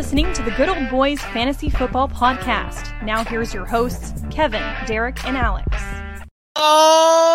[0.00, 3.04] You're listening to the Good Old Boys Fantasy Football Podcast.
[3.04, 5.76] Now, here's your hosts, Kevin, Derek, and Alex.
[6.56, 7.28] All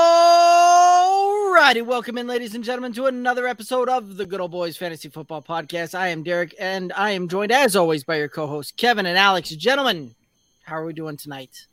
[1.54, 5.10] righty, welcome in, ladies and gentlemen, to another episode of the Good Old Boys Fantasy
[5.10, 5.94] Football Podcast.
[5.94, 9.50] I am Derek, and I am joined, as always, by your co-hosts, Kevin and Alex.
[9.52, 10.16] Gentlemen,
[10.64, 11.68] how are we doing tonight?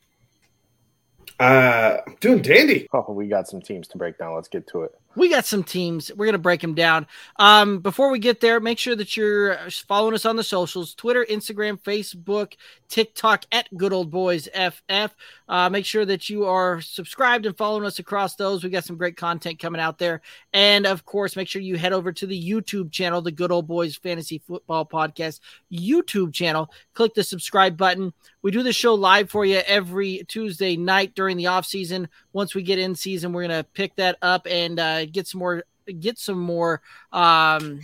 [1.41, 2.87] Uh, doing dandy.
[2.93, 4.35] Oh, we got some teams to break down.
[4.35, 6.11] Let's get to it we got some teams.
[6.11, 7.07] We're going to break them down.
[7.37, 11.27] Um, before we get there, make sure that you're following us on the socials Twitter,
[11.29, 12.55] Instagram, Facebook,
[12.89, 15.15] TikTok at Good Old Boys FF.
[15.49, 18.65] Uh, make sure that you are subscribed and following us across those.
[18.65, 20.23] We got some great content coming out there.
[20.53, 23.67] And of course, make sure you head over to the YouTube channel, the Good Old
[23.67, 25.41] Boys Fantasy Football Podcast
[25.73, 26.71] YouTube channel.
[26.95, 28.13] Click the subscribe button.
[28.43, 32.09] We do the show live for you every Tuesday night during the off season.
[32.33, 35.41] Once we get in season, we're going to pick that up and uh, get some
[35.41, 35.65] more
[35.99, 36.81] get some more
[37.13, 37.81] um,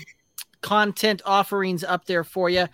[0.61, 2.67] content offerings up there for you.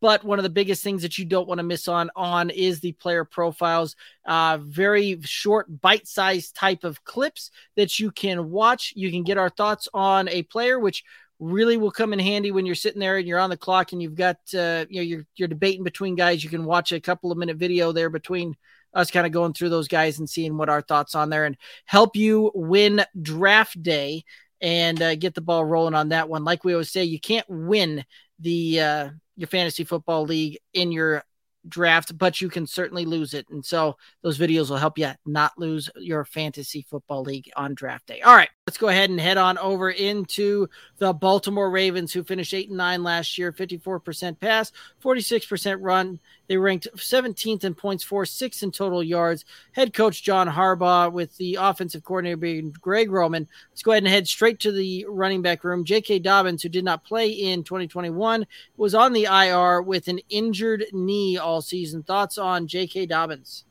[0.00, 2.80] But one of the biggest things that you don't want to miss on on is
[2.80, 3.96] the player profiles.
[4.24, 8.92] Uh, very short, bite-sized type of clips that you can watch.
[8.96, 11.04] You can get our thoughts on a player, which
[11.38, 14.00] really will come in handy when you're sitting there and you're on the clock and
[14.00, 16.42] you've got uh, you know you're you're debating between guys.
[16.42, 18.56] You can watch a couple of minute video there between
[18.94, 21.56] us kind of going through those guys and seeing what our thoughts on there and
[21.84, 24.24] help you win draft day
[24.60, 26.44] and uh, get the ball rolling on that one.
[26.44, 28.04] Like we always say, you can't win
[28.38, 31.22] the uh, your fantasy football league in your
[31.68, 33.46] draft, but you can certainly lose it.
[33.50, 38.06] And so those videos will help you not lose your fantasy football league on draft
[38.06, 38.20] day.
[38.20, 42.52] All right, let's go ahead and head on over into the Baltimore Ravens, who finished
[42.52, 46.18] eight and nine last year, 54% pass, 46% run.
[46.48, 49.44] They ranked 17th in points for, sixth in total yards.
[49.70, 53.46] Head coach John Harbaugh with the offensive coordinator being Greg Roman.
[53.70, 55.84] Let's go ahead and head straight to the running back room.
[55.84, 56.18] J.K.
[56.18, 58.44] Dobbins, who did not play in 2021,
[58.76, 62.02] was on the IR with an injured knee all season.
[62.02, 63.06] Thoughts on J.K.
[63.06, 63.64] Dobbins?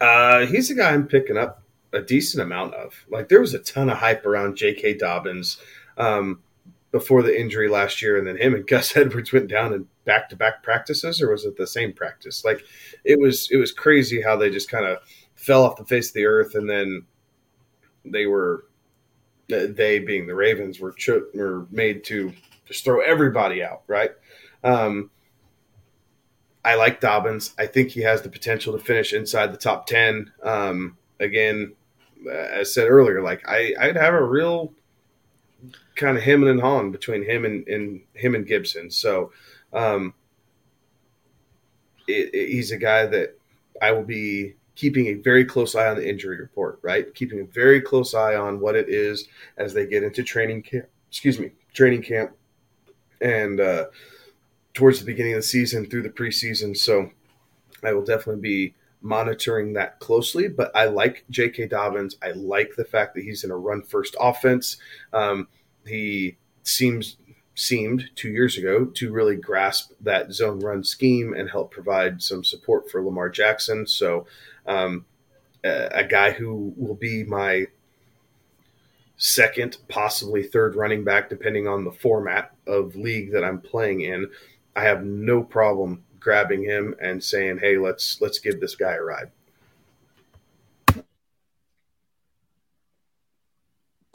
[0.00, 3.04] Uh, he's a guy I'm picking up a decent amount of.
[3.08, 4.98] Like there was a ton of hype around J.K.
[4.98, 5.58] Dobbins.
[5.96, 6.40] Um,
[6.90, 10.28] before the injury last year, and then him and Gus Edwards went down in back
[10.30, 12.44] to back practices, or was it the same practice?
[12.44, 12.64] Like
[13.04, 14.98] it was, it was crazy how they just kind of
[15.34, 17.04] fell off the face of the earth, and then
[18.04, 18.64] they were,
[19.48, 22.32] they being the Ravens, were cho- were made to
[22.66, 24.10] just throw everybody out, right?
[24.62, 25.10] Um,
[26.64, 27.54] I like Dobbins.
[27.58, 30.32] I think he has the potential to finish inside the top ten.
[30.42, 31.74] Um, again,
[32.30, 34.72] as I said earlier, like I, I'd have a real
[35.96, 38.90] kind of him and hawing between him and, and him and Gibson.
[38.90, 39.32] So
[39.72, 40.14] um,
[42.06, 43.36] it, it, he's a guy that
[43.82, 47.12] I will be keeping a very close eye on the injury report, right?
[47.14, 50.86] Keeping a very close eye on what it is as they get into training camp.
[51.08, 52.32] Excuse me, training camp,
[53.20, 53.86] and uh,
[54.74, 56.76] towards the beginning of the season through the preseason.
[56.76, 57.10] So
[57.82, 60.48] I will definitely be monitoring that closely.
[60.48, 61.66] But I like J.K.
[61.66, 62.16] Dobbins.
[62.22, 64.76] I like the fact that he's in a run first offense.
[65.12, 65.48] Um,
[65.86, 67.16] he seems
[67.54, 72.44] seemed two years ago to really grasp that zone run scheme and help provide some
[72.44, 73.84] support for Lamar Jackson.
[73.84, 74.26] So,
[74.64, 75.04] um,
[75.64, 77.66] a, a guy who will be my
[79.16, 84.28] second, possibly third running back, depending on the format of league that I'm playing in.
[84.76, 89.02] I have no problem grabbing him and saying, "Hey, let's let's give this guy a
[89.02, 89.30] ride."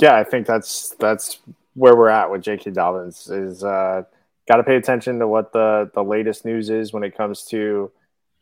[0.01, 1.39] Yeah, I think that's that's
[1.75, 2.71] where we're at with J.K.
[2.71, 4.03] Dobbins is uh,
[4.47, 7.91] got to pay attention to what the the latest news is when it comes to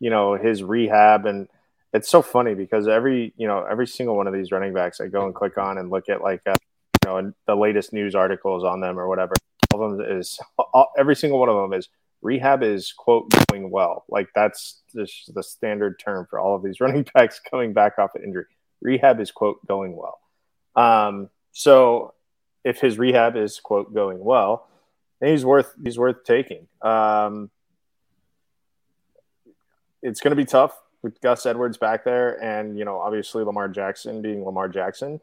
[0.00, 1.48] you know his rehab and
[1.92, 5.06] it's so funny because every you know every single one of these running backs I
[5.08, 6.54] go and click on and look at like uh,
[7.04, 9.34] you know the latest news articles on them or whatever
[9.72, 11.88] all of them is all, every single one of them is
[12.22, 16.80] rehab is quote going well like that's just the standard term for all of these
[16.80, 18.44] running backs coming back off of injury
[18.80, 20.18] rehab is quote going well
[20.74, 22.14] um, so
[22.64, 24.68] if his rehab is quote going well,
[25.20, 26.66] he's worth he's worth taking.
[26.80, 27.50] Um,
[30.02, 33.68] it's going to be tough with Gus Edwards back there, and you know obviously Lamar
[33.68, 35.20] Jackson being Lamar Jackson.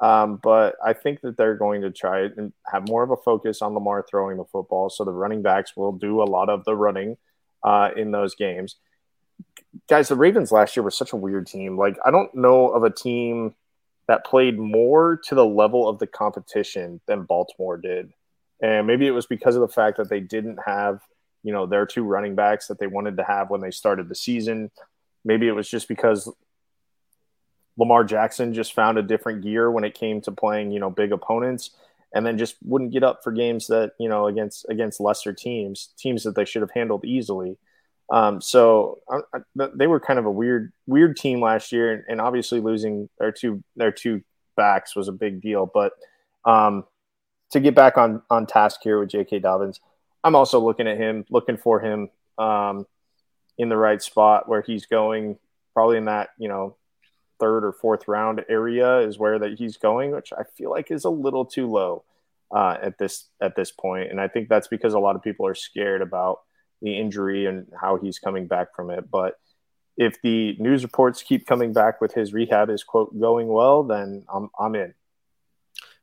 [0.00, 3.62] Um, but I think that they're going to try and have more of a focus
[3.62, 6.74] on Lamar throwing the football, so the running backs will do a lot of the
[6.74, 7.16] running
[7.62, 8.76] uh, in those games.
[9.88, 11.76] Guys, the Ravens last year were such a weird team.
[11.78, 13.54] Like I don't know of a team
[14.06, 18.12] that played more to the level of the competition than Baltimore did.
[18.62, 21.00] And maybe it was because of the fact that they didn't have,
[21.42, 24.14] you know, their two running backs that they wanted to have when they started the
[24.14, 24.70] season.
[25.24, 26.30] Maybe it was just because
[27.76, 31.12] Lamar Jackson just found a different gear when it came to playing, you know, big
[31.12, 31.70] opponents.
[32.14, 35.88] and then just wouldn't get up for games that you know against against lesser teams,
[35.98, 37.58] teams that they should have handled easily.
[38.10, 42.04] Um, so I, I, they were kind of a weird weird team last year, and,
[42.08, 44.22] and, obviously losing their two their two
[44.56, 45.70] backs was a big deal.
[45.72, 45.92] But
[46.44, 46.84] um,
[47.50, 49.38] to get back on on task here with J.K.
[49.40, 49.80] Dobbins,
[50.22, 52.86] I'm also looking at him, looking for him um,
[53.56, 55.38] in the right spot where he's going,
[55.72, 56.76] probably in that you know
[57.44, 61.04] third or fourth round area is where that he's going, which I feel like is
[61.04, 62.04] a little too low
[62.54, 64.10] uh, at this at this point.
[64.10, 66.40] And I think that's because a lot of people are scared about
[66.80, 69.10] the injury and how he's coming back from it.
[69.10, 69.34] But
[69.98, 74.24] if the news reports keep coming back with his rehab is quote going well, then
[74.32, 74.94] I'm I'm in.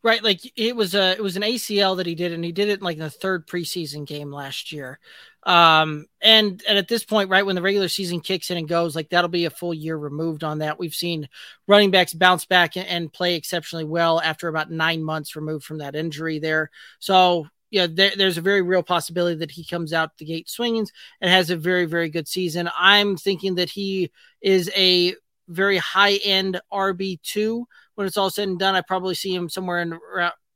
[0.04, 2.70] Right, like it was a it was an ACL that he did, and he did
[2.70, 5.00] it like in like the third preseason game last year.
[5.44, 8.96] Um, and and at this point, right when the regular season kicks in and goes,
[8.96, 10.80] like that'll be a full year removed on that.
[10.80, 11.30] We've seen
[11.68, 15.78] running backs bounce back and, and play exceptionally well after about nine months removed from
[15.80, 16.72] that injury there.
[16.98, 20.88] So yeah, there, there's a very real possibility that he comes out the gate swinging
[21.22, 22.72] and has a very very good season.
[22.76, 24.12] I'm thinking that he
[24.42, 25.16] is a
[25.48, 27.68] very high end RB two.
[27.96, 30.00] When it's all said and done, I probably see him somewhere in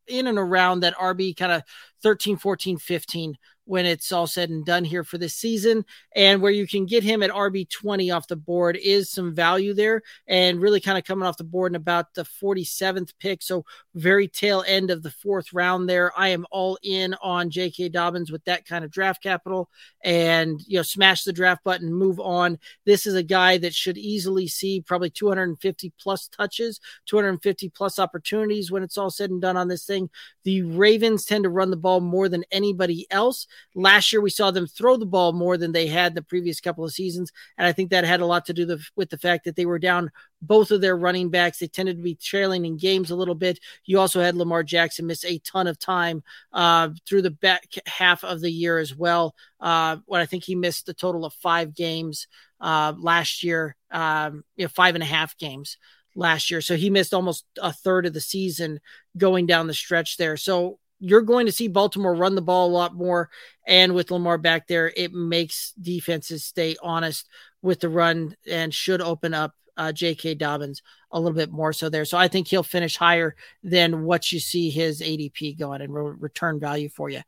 [0.07, 1.63] in and around that RB kind of
[2.03, 5.83] 13, 14, 15 when it's all said and done here for this season.
[6.15, 9.73] And where you can get him at RB 20 off the board is some value
[9.73, 13.41] there and really kind of coming off the board in about the 47th pick.
[13.41, 16.11] So, very tail end of the fourth round there.
[16.17, 17.89] I am all in on J.K.
[17.89, 19.69] Dobbins with that kind of draft capital
[20.03, 22.59] and, you know, smash the draft button, move on.
[22.85, 28.71] This is a guy that should easily see probably 250 plus touches, 250 plus opportunities
[28.71, 30.09] when it's all said and done on this thing.
[30.43, 33.47] The Ravens tend to run the ball more than anybody else.
[33.73, 36.85] Last year, we saw them throw the ball more than they had the previous couple
[36.85, 37.31] of seasons.
[37.57, 39.79] And I think that had a lot to do with the fact that they were
[39.79, 40.11] down
[40.41, 41.59] both of their running backs.
[41.59, 43.59] They tended to be trailing in games a little bit.
[43.85, 46.23] You also had Lamar Jackson miss a ton of time
[46.53, 49.35] uh, through the back half of the year as well.
[49.59, 52.27] Uh, what I think he missed a total of five games
[52.59, 55.77] uh, last year, um, you know, five and a half games
[56.15, 56.61] last year.
[56.61, 58.79] So he missed almost a third of the season
[59.17, 60.37] going down the stretch there.
[60.37, 63.29] So you're going to see Baltimore run the ball a lot more.
[63.67, 67.29] And with Lamar back there, it makes defenses stay honest
[67.61, 70.35] with the run and should open up uh, J.K.
[70.35, 70.81] Dobbins
[71.11, 72.05] a little bit more so there.
[72.05, 76.15] So I think he'll finish higher than what you see his ADP going and re-
[76.19, 77.21] return value for you.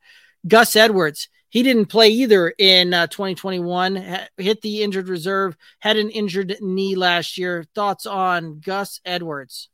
[0.46, 6.10] Gus Edwards, he didn't play either in uh, 2021, hit the injured reserve, had an
[6.10, 7.64] injured knee last year.
[7.74, 9.68] Thoughts on Gus Edwards?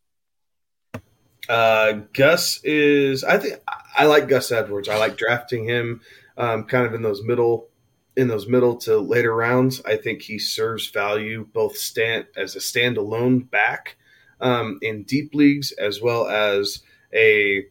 [1.49, 3.61] Uh, Gus is, I think,
[3.97, 4.89] I like Gus Edwards.
[4.89, 6.01] I like drafting him
[6.37, 7.69] um, kind of in those middle,
[8.17, 9.83] in those middle to later rounds.
[9.85, 13.97] I think he serves value both stand as a standalone back
[14.41, 16.83] um, in deep leagues as well as
[17.15, 17.67] a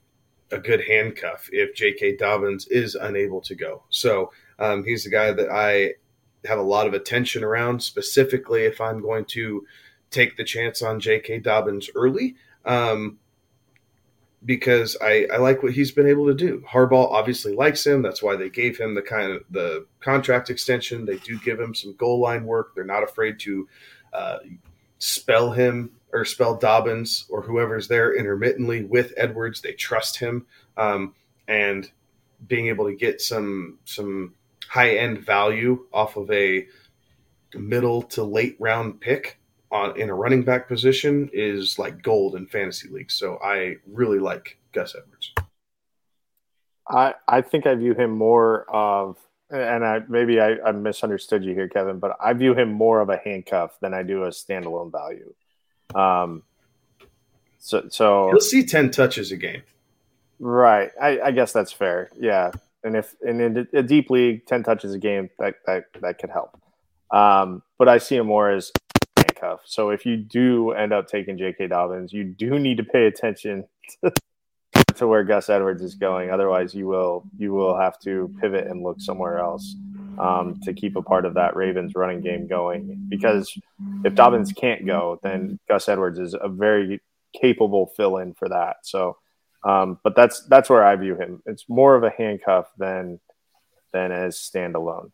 [0.51, 2.17] a good handcuff if J.K.
[2.17, 3.83] Dobbins is unable to go.
[3.89, 5.95] So um, he's the guy that I
[6.47, 9.65] have a lot of attention around, specifically if I'm going to
[10.11, 11.39] take the chance on J.K.
[11.39, 12.35] Dobbins early.
[12.65, 13.17] Um,
[14.45, 16.63] because I, I like what he's been able to do.
[16.69, 18.01] Harbaugh obviously likes him.
[18.01, 21.05] That's why they gave him the kind of the contract extension.
[21.05, 22.75] They do give him some goal line work.
[22.75, 23.67] They're not afraid to
[24.11, 24.37] uh,
[24.99, 29.61] spell him or spell Dobbins or whoever's there intermittently with Edwards.
[29.61, 30.45] They trust him,
[30.77, 31.15] um,
[31.47, 31.89] and
[32.45, 34.33] being able to get some some
[34.67, 36.67] high end value off of a
[37.53, 39.39] middle to late round pick
[39.73, 43.15] on in a running back position is like gold in fantasy leagues.
[43.15, 45.33] So I really like Gus Edwards.
[46.87, 49.17] I I think I view him more of
[49.49, 53.09] and I maybe I, I misunderstood you here, Kevin, but I view him more of
[53.09, 55.33] a handcuff than I do a standalone value.
[55.95, 56.43] Um,
[57.59, 59.63] so so he'll see ten touches a game.
[60.39, 60.91] Right.
[61.01, 62.09] I, I guess that's fair.
[62.19, 62.51] Yeah.
[62.83, 66.29] And if and in a deep league, ten touches a game that that that could
[66.29, 66.59] help.
[67.11, 68.71] Um, but I see him more as
[69.65, 71.67] So if you do end up taking J.K.
[71.67, 73.65] Dobbins, you do need to pay attention
[74.95, 76.31] to, where Gus Edwards is going.
[76.31, 79.75] Otherwise, you will you will have to pivot and look somewhere else
[80.17, 83.05] um, to keep a part of that Ravens running game going.
[83.09, 83.55] Because
[84.03, 87.01] if Dobbins can't go, then Gus Edwards is a very
[87.39, 88.77] capable fill in for that.
[88.83, 89.17] So,
[89.63, 91.41] um, but that's that's where I view him.
[91.45, 93.19] It's more of a handcuff than
[93.91, 95.11] than as standalone.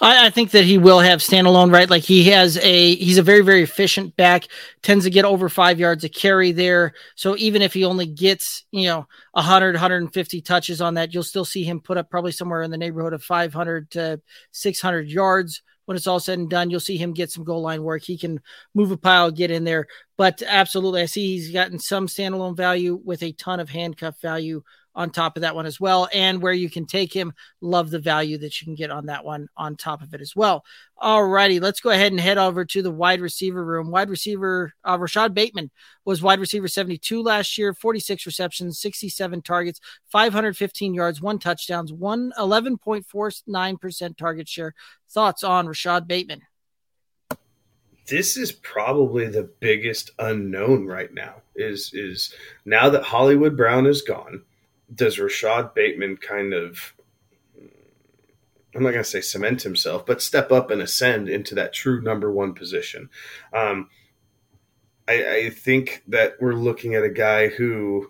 [0.00, 1.88] I, I, think that he will have standalone, right?
[1.88, 4.48] Like he has a, he's a very, very efficient back,
[4.82, 6.94] tends to get over five yards a carry there.
[7.14, 11.44] So even if he only gets, you know, 100, 150 touches on that, you'll still
[11.44, 15.96] see him put up probably somewhere in the neighborhood of 500 to 600 yards when
[15.96, 18.02] it's all said and done, you'll see him get some goal line work.
[18.02, 18.40] He can
[18.74, 19.86] move a pile, get in there.
[20.16, 24.62] But absolutely, I see he's gotten some standalone value with a ton of handcuff value
[24.94, 26.08] on top of that one as well.
[26.12, 29.24] And where you can take him, love the value that you can get on that
[29.24, 30.64] one on top of it as well.
[30.98, 33.90] All righty, let's go ahead and head over to the wide receiver room.
[33.90, 35.70] Wide receiver uh, Rashod Bateman
[36.04, 39.80] was wide receiver 72 last year, 46 receptions, 67 targets,
[40.10, 44.74] 515 yards, one touchdowns, one 11.49% target share.
[45.10, 46.42] Thoughts on Rashod Bateman?
[48.08, 52.34] this is probably the biggest unknown right now is is
[52.64, 54.42] now that Hollywood Brown is gone
[54.94, 56.94] does Rashod Bateman kind of
[58.74, 62.00] I'm not going to say cement himself, but step up and ascend into that true
[62.00, 63.10] number one position.
[63.52, 63.90] Um,
[65.06, 68.08] I, I, think that we're looking at a guy who,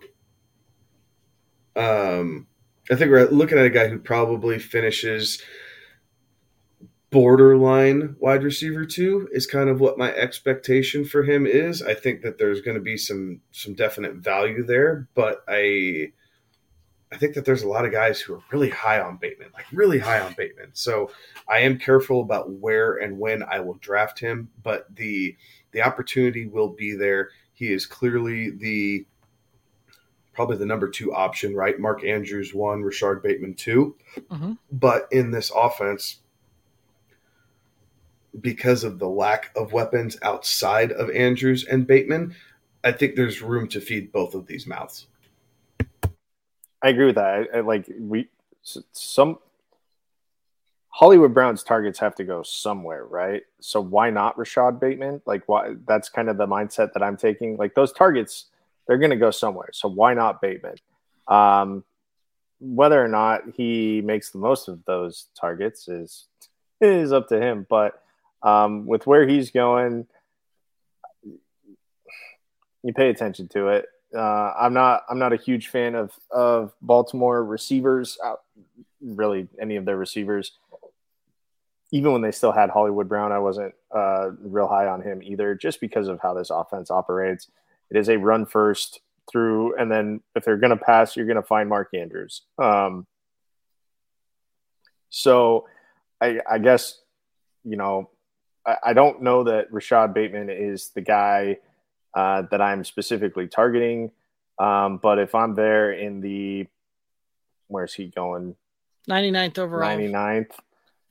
[1.75, 2.47] um,
[2.89, 5.41] I think we're looking at a guy who probably finishes
[7.09, 11.81] borderline wide receiver two is kind of what my expectation for him is.
[11.81, 16.11] I think that there's going to be some some definite value there, but I
[17.13, 19.65] I think that there's a lot of guys who are really high on Bateman, like
[19.71, 20.71] really high on Bateman.
[20.73, 21.11] So
[21.47, 25.35] I am careful about where and when I will draft him, but the
[25.71, 27.29] the opportunity will be there.
[27.53, 29.05] He is clearly the
[30.33, 31.79] probably the number two option, right?
[31.79, 33.95] Mark Andrews one, Rashod Bateman 2
[34.31, 34.53] mm-hmm.
[34.71, 36.19] But in this offense,
[38.41, 42.35] because of the lack of weapons outside of Andrews and Bateman,
[42.83, 45.05] I think there's room to feed both of these mouths.
[46.83, 47.47] I agree with that.
[47.53, 48.27] I, I, like we
[48.91, 49.39] some
[50.89, 53.41] Hollywood Brown's targets have to go somewhere, right?
[53.59, 55.21] So why not Rashod Bateman?
[55.25, 57.57] Like why that's kind of the mindset that I'm taking.
[57.57, 58.45] Like those targets,
[58.85, 59.69] they're going to go somewhere.
[59.73, 60.75] So why not Bateman?
[61.27, 61.83] Um,
[62.59, 66.27] whether or not he makes the most of those targets is
[66.79, 67.65] is up to him.
[67.67, 67.99] But
[68.43, 70.05] um, with where he's going,
[72.83, 73.85] you pay attention to it.
[74.15, 78.35] Uh, I'm not I'm not a huge fan of of Baltimore receivers, uh,
[79.01, 80.51] really any of their receivers.
[81.91, 85.55] Even when they still had Hollywood Brown, I wasn't uh, real high on him either,
[85.55, 87.49] just because of how this offense operates.
[87.91, 89.01] It is a run first
[89.31, 92.41] through, and then if they're going to pass, you're going to find Mark Andrews.
[92.57, 93.05] Um,
[95.09, 95.67] so,
[96.19, 96.99] I, I guess
[97.63, 98.09] you know
[98.65, 101.57] I, I don't know that Rashod Bateman is the guy
[102.15, 104.11] uh, that I'm specifically targeting.
[104.59, 106.67] Um, but if I'm there in the,
[107.67, 108.55] where's he going?
[109.09, 109.89] 99th overall.
[109.89, 110.51] 99th.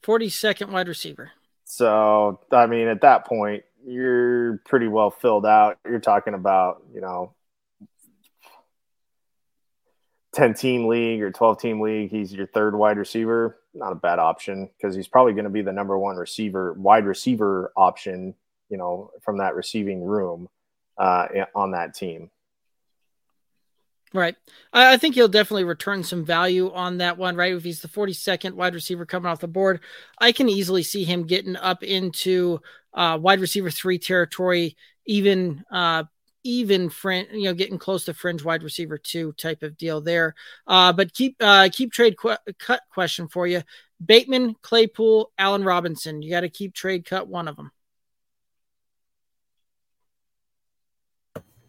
[0.03, 1.33] 42nd wide receiver.
[1.65, 5.79] So, I mean, at that point, you're pretty well filled out.
[5.87, 7.33] You're talking about, you know,
[10.35, 12.11] 10 team league or 12 team league.
[12.11, 13.59] He's your third wide receiver.
[13.75, 17.07] Not a bad option because he's probably going to be the number one receiver, wide
[17.07, 18.35] receiver option,
[18.69, 20.49] you know, from that receiving room
[21.03, 22.31] uh, on that team.
[24.15, 24.37] Right.
[24.75, 27.55] I think he'll definitely return some value on that one, right?
[27.55, 29.81] If he's the 42nd wide receiver coming off the board,
[30.19, 32.61] I can easily see him getting up into
[32.93, 36.05] uh, wide receiver three territory, even uh,
[36.45, 36.91] even
[37.33, 40.35] you know, getting close to fringe wide receiver two type of deal there.
[40.67, 43.63] Uh, but keep uh, keep trade qu- cut question for you:
[44.05, 46.21] Bateman, Claypool, Allen Robinson.
[46.21, 47.71] You got to keep trade cut one of them.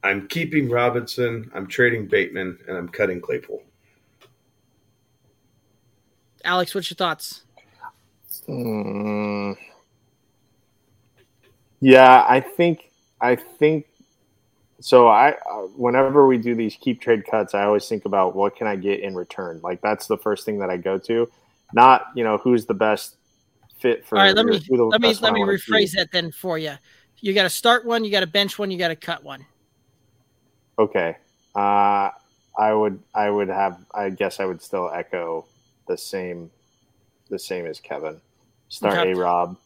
[0.04, 3.64] I'm keeping Robinson, I'm trading Bateman, and I'm cutting Claypool.
[6.44, 7.44] Alex, what's your thoughts?
[8.48, 9.56] Mm,
[11.80, 12.92] yeah, I think
[13.22, 13.88] I think
[14.82, 15.08] so.
[15.08, 18.68] I uh, whenever we do these keep trade cuts, I always think about what can
[18.68, 19.62] I get in return.
[19.64, 21.32] Like that's the first thing that I go to,
[21.74, 23.16] not you know who's the best
[23.80, 24.18] fit for.
[24.18, 26.74] All right, let me let me let me rephrase that then for you.
[27.22, 29.46] You got to start one, you got to bench one, you got to cut one.
[30.78, 31.18] Okay.
[31.56, 32.10] Uh,
[32.58, 35.46] I would I would have I guess I would still echo
[35.88, 36.52] the same
[37.30, 38.22] the same as Kevin.
[38.70, 39.12] Start okay.
[39.12, 39.58] A Rob,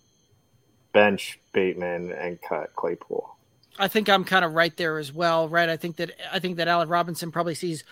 [0.94, 3.36] bench Bateman, and cut Claypool.
[3.80, 5.70] I think I'm kind of right there as well, right?
[5.70, 7.84] I think that I think that Allen Robinson probably sees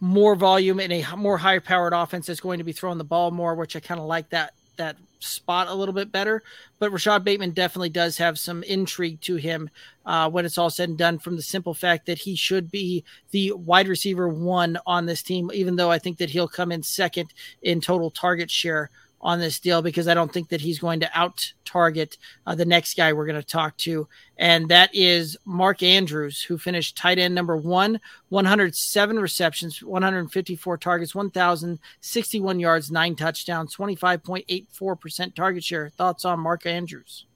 [0.00, 3.30] more volume in a more high powered offense that's going to be throwing the ball
[3.30, 6.42] more, which I kind of like that that spot a little bit better.
[6.78, 9.70] But Rashod Bateman definitely does have some intrigue to him
[10.04, 13.04] uh, when it's all said and done, from the simple fact that he should be
[13.30, 16.82] the wide receiver one on this team, even though I think that he'll come in
[16.82, 18.90] second in total target share
[19.24, 22.66] on this deal because I don't think that he's going to out target uh, the
[22.66, 27.18] next guy we're going to talk to, and that is Mark Andrews, who finished tight
[27.18, 35.88] end number one, 107 receptions, 154 targets, 1,061 yards, nine touchdowns, 25.84% target share.
[35.88, 37.26] Thoughts on Mark Andrews?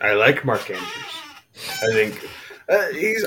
[0.00, 1.22] I like Mark Andrews.
[1.82, 2.28] I think
[2.68, 3.26] uh, he's.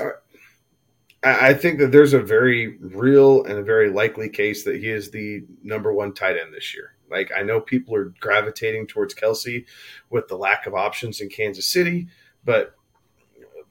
[1.23, 5.09] I think that there's a very real and a very likely case that he is
[5.09, 6.94] the number one tight end this year.
[7.15, 9.65] Like I know people are gravitating towards Kelce
[10.09, 12.07] with the lack of options in Kansas City,
[12.43, 12.75] but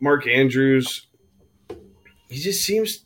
[0.01, 1.07] Mark Andrews,
[2.29, 3.05] he just seems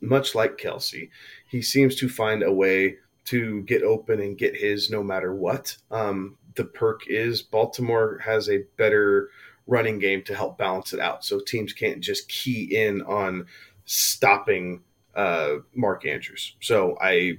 [0.00, 1.10] much like Kelce.
[1.48, 5.76] He seems to find a way to get open and get his no matter what.
[5.90, 9.30] Um, the perk is Baltimore has a better
[9.66, 11.24] running game to help balance it out.
[11.24, 13.46] So teams can't just key in on
[13.84, 14.82] stopping
[15.14, 16.56] uh, Mark Andrews.
[16.60, 17.38] So I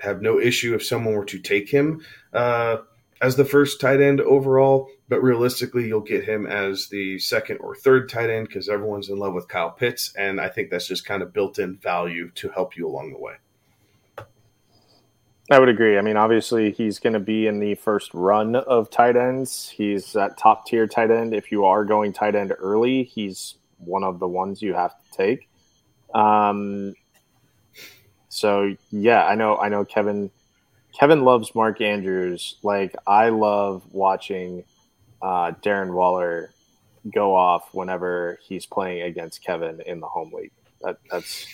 [0.00, 2.78] have no issue if someone were to take him uh,
[3.20, 7.74] as the first tight end overall, but realistically, you'll get him as the second or
[7.74, 10.12] third tight end because everyone's in love with Kyle Pitts.
[10.16, 13.18] And I think that's just kind of built in value to help you along the
[13.18, 13.34] way.
[15.50, 15.96] I would agree.
[15.96, 19.70] I mean, obviously, he's going to be in the first run of tight ends.
[19.70, 21.34] He's that top tier tight end.
[21.34, 25.16] If you are going tight end early, he's one of the ones you have to
[25.16, 25.48] take.
[26.14, 26.94] Um,
[28.28, 29.56] so yeah, I know.
[29.56, 30.30] I know Kevin.
[30.98, 32.56] Kevin loves Mark Andrews.
[32.62, 34.64] Like I love watching
[35.22, 36.50] uh, Darren Waller
[37.12, 40.52] go off whenever he's playing against Kevin in the home league.
[40.82, 41.46] That, that's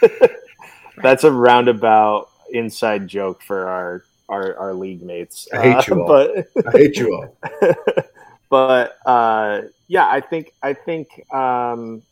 [1.02, 5.48] that's a roundabout inside joke for our our, our league mates.
[5.52, 6.06] I hate you uh, all.
[6.06, 7.36] But I hate you all.
[8.50, 12.02] but uh, yeah, I think I think um,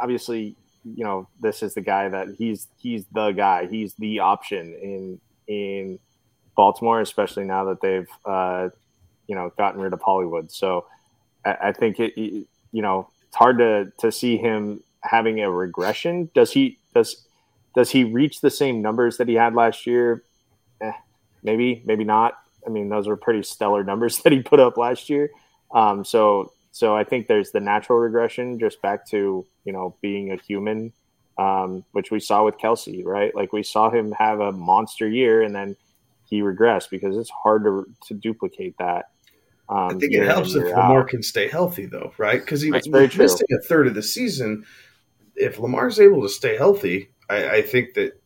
[0.00, 3.66] obviously you know this is the guy that he's he's the guy.
[3.66, 5.98] He's the option in in
[6.56, 8.68] Baltimore, especially now that they've uh,
[9.26, 10.50] you know gotten rid of Hollywood.
[10.50, 10.86] So
[11.44, 15.50] I, I think it, it you know it's hard to to see him having a
[15.50, 16.30] regression.
[16.34, 17.26] Does he does
[17.74, 20.22] does he reach the same numbers that he had last year?
[20.80, 20.92] Eh,
[21.42, 22.34] maybe, maybe not.
[22.66, 25.30] I mean, those were pretty stellar numbers that he put up last year.
[25.72, 30.32] Um, so, so I think there's the natural regression, just back to you know being
[30.32, 30.92] a human,
[31.38, 33.34] um, which we saw with Kelce, right?
[33.34, 35.76] Like we saw him have a monster year, and then
[36.24, 39.10] he regressed because it's hard to to duplicate that.
[39.68, 41.08] Um, I think it helps if Lamar out.
[41.08, 42.40] can stay healthy, though, right?
[42.40, 44.64] Because he was missing a third of the season.
[45.36, 48.20] If Lamar's able to stay healthy, I, I think that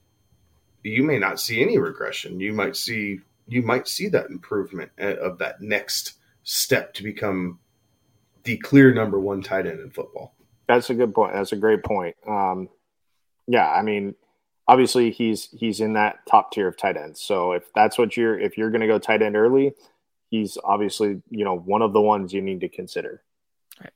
[0.85, 2.39] you may not see any regression.
[2.39, 7.59] You might see you might see that improvement uh, of that next step to become
[8.47, 10.35] the clear number one tight end in football.
[10.67, 11.35] That's a good point.
[11.35, 12.17] That's a great point.
[12.27, 12.69] Um,
[13.47, 14.15] yeah, I mean,
[14.67, 17.21] obviously he's he's in that top tier of tight ends.
[17.21, 19.75] So if that's what you're if you're going to go tight end early,
[20.31, 23.23] he's obviously you know one of the ones you need to consider.
[23.81, 23.93] Right.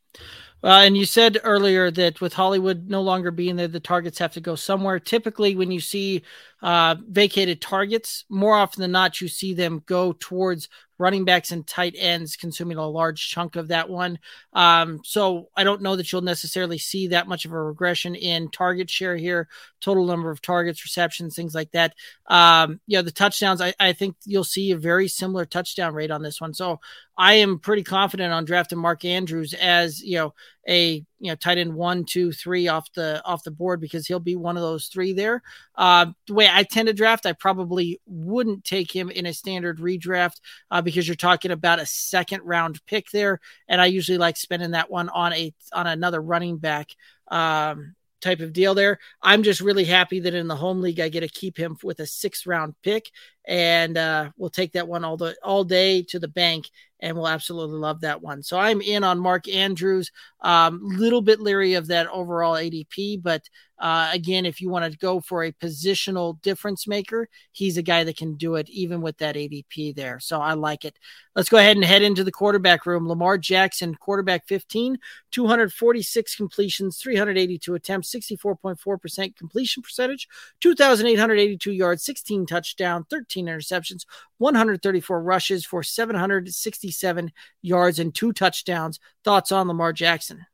[0.63, 4.35] Uh, and you said earlier that with Hollywood no longer being there, the targets have
[4.35, 5.01] to go somewhere.
[5.01, 6.23] Typically, when you see
[6.61, 10.69] uh, vacated targets, more often than not, you see them go towards
[11.01, 14.19] running backs and tight ends consuming a large chunk of that one.
[14.53, 18.51] Um, so I don't know that you'll necessarily see that much of a regression in
[18.51, 19.49] target share here,
[19.81, 21.95] total number of targets, receptions, things like that.
[22.27, 26.23] Um, yeah, the touchdowns, I, I think you'll see a very similar touchdown rate on
[26.23, 26.53] this one.
[26.53, 26.81] So
[27.17, 30.35] I am pretty confident on drafting Mark Andrews as you know
[30.69, 34.21] a you know tight end one, two, three off the off the board because he'll
[34.21, 35.43] be one of those three there.
[35.75, 39.79] Uh, the way I tend to draft, I probably wouldn't take him in a standard
[39.79, 44.37] redraft uh, because you're talking about a second round pick there, and I usually like
[44.37, 46.91] spending that one on a on another running back.
[47.29, 48.99] Um, type of deal there.
[49.23, 52.01] I'm just really happy that in the home league I get to keep him with
[52.01, 53.11] a sixth round pick,
[53.51, 57.27] and uh, we'll take that one all the all day to the bank and we'll
[57.27, 58.43] absolutely love that one.
[58.43, 60.13] So I'm in on Mark Andrews.
[60.41, 63.43] Um, little bit leery of that overall ADP, but
[63.81, 68.05] uh, again, if you want to go for a positional difference maker, he's a guy
[68.05, 70.21] that can do it even with that ADP there.
[70.21, 70.99] So I like it.
[71.35, 73.09] Let's go ahead and head into the quarterback room.
[73.09, 74.99] Lamar Jackson, quarterback 15,
[75.31, 80.29] 246 completions, 382 attempts, 64.4% completion percentage,
[80.61, 84.05] 2,882 yards, 16 touchdown, 13 interceptions,
[84.39, 89.01] 134 rushes for 767 yards and two touchdowns.
[89.25, 90.47] Thoughts on Lamar Jackson?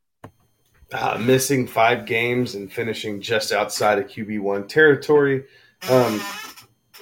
[0.93, 5.45] uh, missing five games and finishing just outside of QB1 territory.
[5.91, 6.21] Um,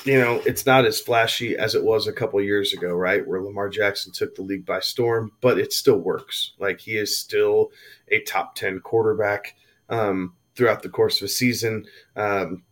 [0.05, 3.27] you know, it's not as flashy as it was a couple years ago, right?
[3.27, 6.53] Where Lamar Jackson took the league by storm, but it still works.
[6.59, 7.71] Like he is still
[8.09, 9.55] a top 10 quarterback
[9.89, 11.87] um, throughout the course of a season.
[12.17, 12.65] Um,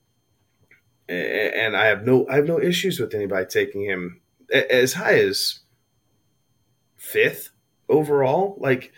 [1.08, 4.20] and I have no I have no issues with anybody taking him
[4.52, 5.60] as high as
[6.96, 7.50] fifth
[7.88, 8.56] overall.
[8.58, 8.92] Like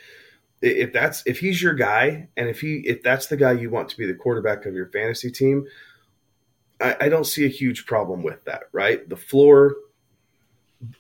[0.63, 3.89] if that's if he's your guy and if he if that's the guy you want
[3.91, 5.67] to be the quarterback of your fantasy team,
[6.81, 8.65] I, I don't see a huge problem with that.
[8.73, 9.75] Right, the floor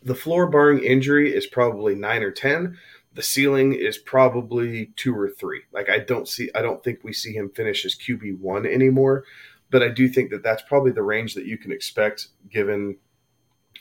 [0.03, 2.79] the floor barring injury is probably nine or ten.
[3.13, 5.63] The ceiling is probably two or three.
[5.73, 9.25] Like I don't see I don't think we see him finish as QB one anymore
[9.71, 12.97] but I do think that that's probably the range that you can expect given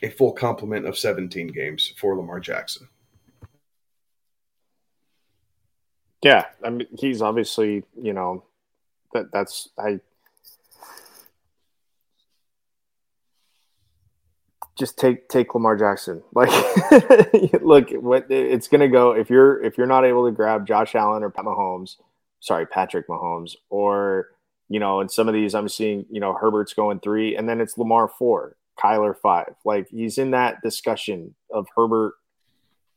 [0.02, 2.88] a full complement of 17 games for Lamar Jackson.
[6.22, 8.44] Yeah, I mean, he's obviously, you know,
[9.12, 10.00] that that's I
[14.76, 16.22] just take take Lamar Jackson.
[16.34, 16.50] Like,
[17.62, 20.94] look, what it's going to go if you're if you're not able to grab Josh
[20.94, 21.96] Allen or Pat Mahomes,
[22.40, 24.33] sorry, Patrick Mahomes, or
[24.68, 27.60] you know, and some of these, I'm seeing, you know, Herbert's going three, and then
[27.60, 29.54] it's Lamar four, Kyler five.
[29.64, 32.14] Like he's in that discussion of Herbert,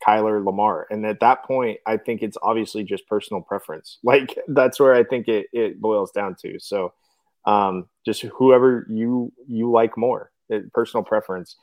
[0.06, 0.88] Kyler, Lamar.
[0.90, 4.00] And at that point, I think it's obviously just personal preference.
[4.04, 6.60] Like that's where I think it, it boils down to.
[6.60, 6.94] So
[7.46, 11.56] um, just whoever you you like more, it, personal preference.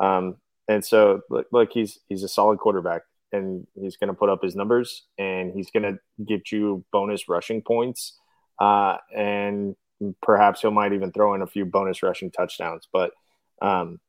[0.00, 0.36] Um,
[0.68, 4.42] and so look, look, he's he's a solid quarterback and he's going to put up
[4.42, 8.18] his numbers and he's going to get you bonus rushing points
[8.58, 9.76] uh, and
[10.22, 12.88] perhaps he might even throw in a few bonus rushing touchdowns.
[12.92, 13.12] But
[13.62, 14.00] um,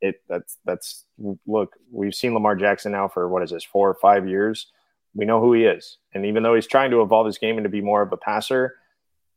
[0.00, 1.04] it that's that's
[1.46, 4.66] look, we've seen Lamar Jackson now for what is this four or five years.
[5.14, 7.68] We know who he is, and even though he's trying to evolve his game into
[7.68, 8.76] be more of a passer,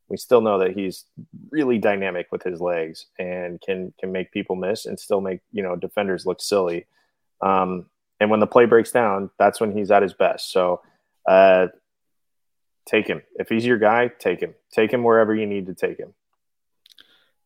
[0.08, 1.04] we still know that he's
[1.50, 5.62] really dynamic with his legs and can can make people miss and still make you
[5.62, 6.86] know defenders look silly.
[7.40, 7.86] Um,
[8.20, 10.52] and when the play breaks down, that's when he's at his best.
[10.52, 10.80] So
[11.28, 11.66] uh,
[12.86, 13.22] take him.
[13.36, 14.54] If he's your guy, take him.
[14.72, 16.14] Take him wherever you need to take him.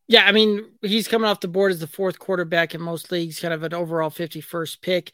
[0.07, 3.39] Yeah, I mean, he's coming off the board as the fourth quarterback in most leagues,
[3.39, 5.11] kind of an overall 51st pick.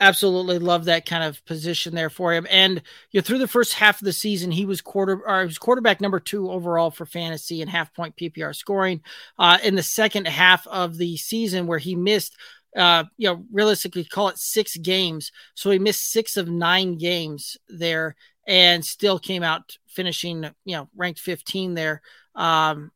[0.00, 2.46] Absolutely love that kind of position there for him.
[2.50, 5.46] And you know, through the first half of the season, he was quarter or he
[5.46, 9.00] was quarterback number two overall for fantasy and half point PPR scoring.
[9.38, 12.36] Uh, in the second half of the season, where he missed
[12.76, 15.30] uh, you know, realistically call it six games.
[15.54, 20.88] So he missed six of nine games there and still came out finishing, you know,
[20.96, 22.02] ranked 15 there.
[22.34, 22.90] Um,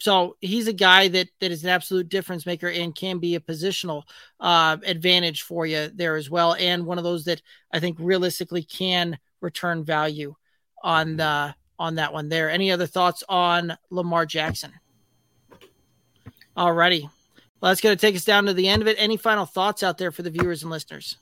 [0.00, 3.40] so he's a guy that that is an absolute difference maker and can be a
[3.40, 4.04] positional
[4.40, 8.62] uh, advantage for you there as well, and one of those that I think realistically
[8.62, 10.34] can return value
[10.82, 12.48] on the on that one there.
[12.50, 14.72] Any other thoughts on Lamar Jackson?
[16.56, 17.02] Alrighty.
[17.60, 18.96] Well, that's going to take us down to the end of it.
[18.98, 21.18] Any final thoughts out there for the viewers and listeners?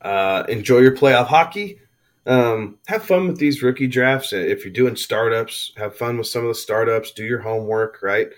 [0.00, 1.80] Uh, enjoy your playoff hockey.
[2.26, 4.32] Um, have fun with these rookie drafts.
[4.32, 7.12] If you're doing startups, have fun with some of the startups.
[7.12, 8.28] Do your homework, right?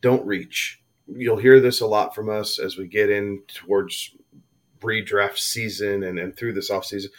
[0.00, 0.82] Don't reach.
[1.06, 4.14] You'll hear this a lot from us as we get in towards
[4.80, 7.10] redraft season and, and through this off season.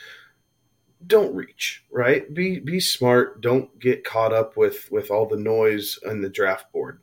[1.05, 2.31] Don't reach, right?
[2.33, 3.39] Be be smart.
[3.39, 6.99] Don't get caught up with with all the noise on the draft board.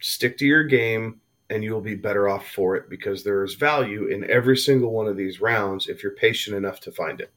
[0.00, 3.54] Stick to your game and you will be better off for it because there is
[3.54, 7.32] value in every single one of these rounds if you're patient enough to find it.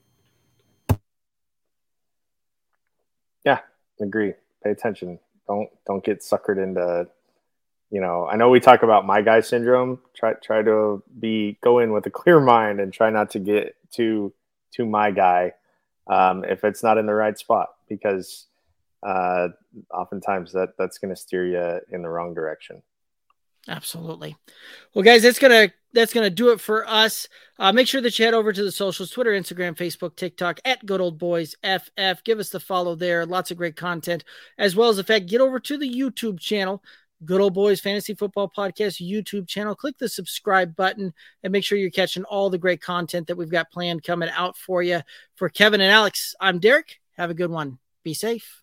[3.45, 3.60] Yeah,
[4.01, 4.34] agree.
[4.63, 5.19] Pay attention.
[5.47, 7.08] Don't don't get suckered into
[7.93, 9.99] you know, I know we talk about my guy syndrome.
[10.15, 13.75] Try try to be go in with a clear mind and try not to get
[13.91, 14.34] to
[14.73, 15.53] to my guy
[16.08, 18.47] um, if it's not in the right spot because
[19.03, 19.49] uh,
[19.93, 22.82] oftentimes that that's going to steer you in the wrong direction.
[23.67, 24.36] Absolutely.
[24.93, 27.30] Well, guys, that's gonna that's gonna do it for us.
[27.58, 30.86] Uh, make sure that you head over to the socials: Twitter, Instagram, Facebook, TikTok at
[30.86, 32.23] Good Old Boys FF.
[32.26, 33.26] Give us the follow there.
[33.26, 34.26] Lots of great content,
[34.58, 36.84] as well as the fact get over to the YouTube channel.
[37.26, 39.76] Good Old Boys Fantasy Football Podcast YouTube channel.
[39.76, 43.49] Click the subscribe button and make sure you're catching all the great content that we've
[43.49, 44.99] got planned coming out for you.
[45.36, 46.99] For Kevin and Alex, I'm Derek.
[47.15, 47.80] Have a good one.
[48.04, 48.62] Be safe.